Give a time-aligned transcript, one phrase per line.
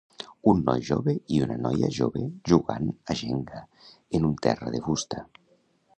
[0.51, 3.63] Un noi jove i una noia jove jugant a Jenga
[4.21, 5.27] en un terra de fusta.